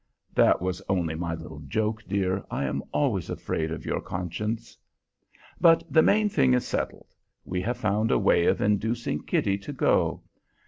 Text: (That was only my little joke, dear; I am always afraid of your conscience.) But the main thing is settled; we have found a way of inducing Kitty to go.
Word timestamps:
(That 0.33 0.63
was 0.63 0.81
only 0.89 1.13
my 1.13 1.35
little 1.35 1.59
joke, 1.59 2.01
dear; 2.07 2.43
I 2.49 2.63
am 2.65 2.81
always 2.91 3.29
afraid 3.29 3.69
of 3.71 3.85
your 3.85 4.01
conscience.) 4.01 4.75
But 5.59 5.83
the 5.91 6.01
main 6.01 6.27
thing 6.27 6.55
is 6.55 6.65
settled; 6.65 7.13
we 7.45 7.61
have 7.61 7.77
found 7.77 8.09
a 8.09 8.17
way 8.17 8.47
of 8.47 8.61
inducing 8.63 9.21
Kitty 9.21 9.59
to 9.59 9.71
go. 9.73 10.23